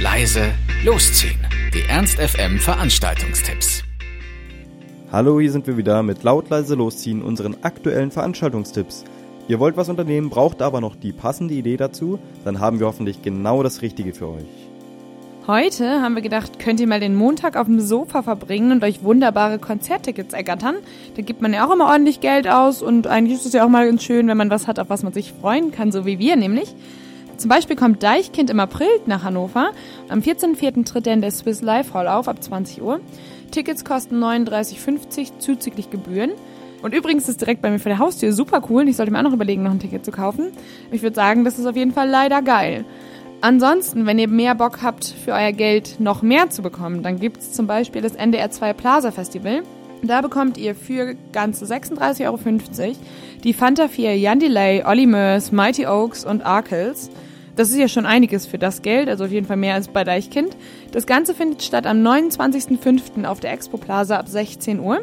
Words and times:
leise, 0.00 0.52
losziehen. 0.84 1.38
Die 1.72 1.82
Ernst 1.88 2.18
FM 2.18 2.58
Veranstaltungstipps. 2.58 3.84
Hallo, 5.12 5.38
hier 5.38 5.52
sind 5.52 5.66
wir 5.66 5.76
wieder 5.76 6.02
mit 6.02 6.24
laut 6.24 6.50
leise 6.50 6.74
losziehen 6.74 7.22
unseren 7.22 7.56
aktuellen 7.62 8.10
Veranstaltungstipps. 8.10 9.04
Ihr 9.46 9.60
wollt 9.60 9.76
was 9.76 9.88
unternehmen, 9.88 10.28
braucht 10.28 10.60
aber 10.60 10.80
noch 10.80 10.96
die 10.96 11.12
passende 11.12 11.54
Idee 11.54 11.76
dazu, 11.76 12.18
dann 12.44 12.58
haben 12.58 12.80
wir 12.80 12.86
hoffentlich 12.86 13.22
genau 13.22 13.62
das 13.62 13.80
Richtige 13.80 14.12
für 14.12 14.28
euch. 14.28 14.68
Heute 15.46 16.02
haben 16.02 16.16
wir 16.16 16.22
gedacht, 16.22 16.58
könnt 16.58 16.80
ihr 16.80 16.88
mal 16.88 17.00
den 17.00 17.14
Montag 17.14 17.56
auf 17.56 17.66
dem 17.66 17.80
Sofa 17.80 18.22
verbringen 18.22 18.72
und 18.72 18.82
euch 18.82 19.04
wunderbare 19.04 19.60
Konzerttickets 19.60 20.34
ergattern. 20.34 20.74
Da 21.16 21.22
gibt 21.22 21.40
man 21.42 21.52
ja 21.52 21.66
auch 21.66 21.72
immer 21.72 21.86
ordentlich 21.86 22.20
Geld 22.20 22.48
aus 22.48 22.82
und 22.82 23.06
eigentlich 23.06 23.38
ist 23.38 23.46
es 23.46 23.52
ja 23.52 23.64
auch 23.64 23.70
mal 23.70 23.86
ganz 23.86 24.02
schön, 24.02 24.26
wenn 24.26 24.36
man 24.36 24.50
was 24.50 24.66
hat, 24.66 24.80
auf 24.80 24.90
was 24.90 25.04
man 25.04 25.12
sich 25.12 25.32
freuen 25.32 25.70
kann, 25.70 25.92
so 25.92 26.04
wie 26.04 26.18
wir 26.18 26.34
nämlich. 26.34 26.74
Zum 27.38 27.48
Beispiel 27.48 27.76
kommt 27.76 28.02
Deichkind 28.02 28.50
im 28.50 28.58
April 28.58 28.88
nach 29.06 29.22
Hannover. 29.22 29.70
Am 30.08 30.18
14.04. 30.18 30.84
tritt 30.84 31.06
er 31.06 31.14
in 31.14 31.20
der 31.20 31.30
Swiss 31.30 31.62
Life 31.62 31.94
Hall 31.94 32.08
auf 32.08 32.26
ab 32.26 32.42
20 32.42 32.82
Uhr. 32.82 33.00
Tickets 33.52 33.84
kosten 33.84 34.16
39,50 34.16 35.38
zuzüglich 35.38 35.88
Gebühren. 35.88 36.32
Und 36.82 36.94
übrigens 36.94 37.28
ist 37.28 37.40
direkt 37.40 37.62
bei 37.62 37.70
mir 37.70 37.78
vor 37.78 37.90
der 37.90 38.00
Haustür 38.00 38.32
super 38.32 38.62
cool. 38.68 38.88
Ich 38.88 38.96
sollte 38.96 39.12
mir 39.12 39.20
auch 39.20 39.22
noch 39.22 39.32
überlegen, 39.32 39.62
noch 39.62 39.70
ein 39.70 39.78
Ticket 39.78 40.04
zu 40.04 40.10
kaufen. 40.10 40.50
Ich 40.90 41.02
würde 41.02 41.14
sagen, 41.14 41.44
das 41.44 41.60
ist 41.60 41.66
auf 41.66 41.76
jeden 41.76 41.92
Fall 41.92 42.08
leider 42.08 42.42
geil. 42.42 42.84
Ansonsten, 43.40 44.04
wenn 44.04 44.18
ihr 44.18 44.26
mehr 44.26 44.56
Bock 44.56 44.82
habt, 44.82 45.04
für 45.04 45.30
euer 45.30 45.52
Geld 45.52 46.00
noch 46.00 46.22
mehr 46.22 46.50
zu 46.50 46.62
bekommen, 46.62 47.04
dann 47.04 47.20
gibt 47.20 47.38
es 47.38 47.52
zum 47.52 47.68
Beispiel 47.68 48.02
das 48.02 48.16
NDR 48.16 48.50
2 48.50 48.72
Plaza 48.72 49.12
Festival. 49.12 49.62
Da 50.02 50.20
bekommt 50.20 50.56
ihr 50.58 50.74
für 50.74 51.16
ganze 51.32 51.64
36,50 51.64 52.24
Euro 52.26 52.96
die 53.44 53.52
Fanta 53.52 53.88
4 53.88 54.16
Jan 54.16 54.38
Delay, 54.38 54.84
Olly 54.84 55.06
Murs, 55.06 55.52
Mighty 55.52 55.86
Oaks 55.86 56.24
und 56.24 56.42
Arkels. 56.42 57.10
Das 57.56 57.70
ist 57.70 57.76
ja 57.78 57.88
schon 57.88 58.06
einiges 58.06 58.46
für 58.46 58.58
das 58.58 58.82
Geld, 58.82 59.08
also 59.08 59.24
auf 59.24 59.32
jeden 59.32 59.46
Fall 59.46 59.56
mehr 59.56 59.74
als 59.74 59.88
bei 59.88 60.04
Deichkind. 60.04 60.56
Das 60.92 61.06
Ganze 61.06 61.34
findet 61.34 61.62
statt 61.62 61.86
am 61.86 61.98
29.05. 62.06 63.24
auf 63.24 63.40
der 63.40 63.52
Expo 63.52 63.76
Plaza 63.76 64.16
ab 64.16 64.28
16 64.28 64.78
Uhr. 64.78 65.02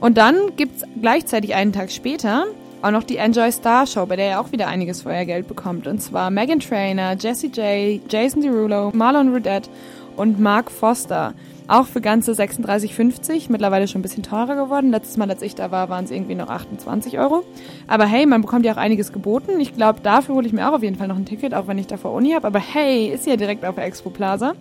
Und 0.00 0.18
dann 0.18 0.56
gibt's 0.56 0.82
gleichzeitig 1.00 1.54
einen 1.54 1.72
Tag 1.72 1.92
später 1.92 2.46
auch 2.84 2.90
noch 2.90 3.04
die 3.04 3.16
Enjoy 3.16 3.50
Star 3.50 3.86
Show, 3.86 4.04
bei 4.04 4.16
der 4.16 4.28
ihr 4.28 4.40
auch 4.40 4.52
wieder 4.52 4.68
einiges 4.68 5.02
für 5.02 5.08
euer 5.08 5.24
Geld 5.24 5.48
bekommt. 5.48 5.86
Und 5.86 6.02
zwar 6.02 6.30
Megan 6.30 6.60
Trainer, 6.60 7.16
Jessie 7.18 7.46
J, 7.46 8.00
Jason 8.10 8.42
Derulo, 8.42 8.90
Marlon 8.92 9.32
Rudette 9.32 9.70
und 10.16 10.40
Mark 10.40 10.70
Foster. 10.70 11.34
Auch 11.66 11.86
für 11.86 12.02
ganze 12.02 12.32
36,50. 12.32 13.46
Mittlerweile 13.48 13.88
schon 13.88 14.00
ein 14.00 14.02
bisschen 14.02 14.22
teurer 14.22 14.54
geworden. 14.54 14.90
Letztes 14.90 15.16
Mal, 15.16 15.30
als 15.30 15.40
ich 15.40 15.54
da 15.54 15.70
war, 15.70 15.88
waren 15.88 16.04
es 16.04 16.10
irgendwie 16.10 16.34
noch 16.34 16.48
28 16.48 17.18
Euro. 17.18 17.42
Aber 17.86 18.04
hey, 18.04 18.26
man 18.26 18.42
bekommt 18.42 18.66
ja 18.66 18.72
auch 18.72 18.76
einiges 18.76 19.12
geboten. 19.12 19.58
Ich 19.60 19.74
glaube, 19.74 20.00
dafür 20.02 20.34
hole 20.34 20.46
ich 20.46 20.52
mir 20.52 20.68
auch 20.68 20.74
auf 20.74 20.82
jeden 20.82 20.96
Fall 20.96 21.08
noch 21.08 21.16
ein 21.16 21.24
Ticket, 21.24 21.54
auch 21.54 21.66
wenn 21.66 21.78
ich 21.78 21.86
davor 21.86 22.12
Uni 22.12 22.32
habe. 22.32 22.46
Aber 22.46 22.58
hey, 22.58 23.08
ist 23.08 23.26
ja 23.26 23.36
direkt 23.36 23.64
auf 23.64 23.76
der 23.76 23.84
Expo 23.84 24.10
Plaza. 24.10 24.52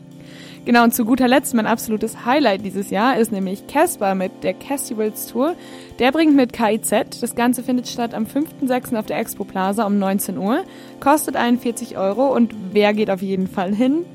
Genau, 0.66 0.86
und 0.86 0.94
zu 0.94 1.04
guter 1.04 1.28
Letzt 1.28 1.54
mein 1.56 1.68
absolutes 1.68 2.26
Highlight 2.26 2.64
dieses 2.64 2.90
Jahr 2.90 3.18
ist 3.18 3.34
nämlich 3.34 3.68
Casper 3.68 4.16
mit 4.16 4.32
der 4.44 4.54
Castivals 4.54 5.28
Tour. 5.28 5.56
Der 6.00 6.14
bringt 6.14 6.38
mit 6.38 6.54
KIZ. 6.54 7.20
Das 7.20 7.36
Ganze 7.36 7.64
findet 7.64 7.90
statt 7.90 8.14
am 8.14 8.24
5.6. 8.24 8.98
auf 8.98 9.06
der 9.06 9.20
Expo 9.20 9.44
Plaza 9.44 9.86
um 9.86 10.00
19 10.00 10.38
Uhr. 10.38 10.64
Kostet 11.02 11.36
41 11.36 11.98
Euro 11.98 12.34
und 12.34 12.56
wer 12.72 12.94
geht 12.94 13.10
auf 13.10 13.22
jeden 13.22 13.48
Fall 13.48 13.76
hin? 13.76 14.06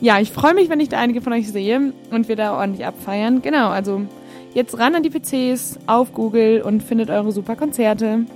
Ja, 0.00 0.20
ich 0.20 0.30
freue 0.30 0.54
mich, 0.54 0.68
wenn 0.68 0.80
ich 0.80 0.88
da 0.88 0.98
einige 0.98 1.22
von 1.22 1.32
euch 1.32 1.50
sehe 1.50 1.92
und 2.10 2.28
wir 2.28 2.36
da 2.36 2.58
ordentlich 2.58 2.86
abfeiern. 2.86 3.40
Genau, 3.42 3.68
also 3.68 4.02
jetzt 4.54 4.78
ran 4.78 4.94
an 4.94 5.02
die 5.02 5.10
PCs, 5.10 5.78
auf 5.86 6.12
Google 6.12 6.62
und 6.62 6.82
findet 6.82 7.10
eure 7.10 7.32
super 7.32 7.56
Konzerte. 7.56 8.26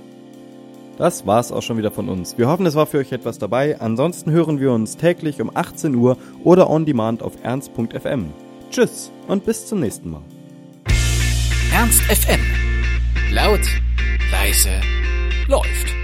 Das 0.97 1.25
war's 1.25 1.51
auch 1.51 1.61
schon 1.61 1.77
wieder 1.77 1.91
von 1.91 2.09
uns. 2.09 2.37
Wir 2.37 2.47
hoffen, 2.47 2.65
es 2.65 2.75
war 2.75 2.85
für 2.85 2.99
euch 2.99 3.11
etwas 3.11 3.39
dabei. 3.39 3.79
Ansonsten 3.79 4.31
hören 4.31 4.59
wir 4.59 4.71
uns 4.71 4.97
täglich 4.97 5.41
um 5.41 5.51
18 5.53 5.95
Uhr 5.95 6.17
oder 6.43 6.69
on 6.69 6.85
demand 6.85 7.23
auf 7.23 7.33
ernst.fm. 7.43 8.25
Tschüss 8.69 9.11
und 9.27 9.45
bis 9.45 9.65
zum 9.67 9.79
nächsten 9.79 10.11
Mal. 10.11 10.21
Ernst 11.73 12.01
FM. 12.03 12.41
Laut, 13.33 13.61
leise, 14.31 14.69
läuft. 15.47 16.00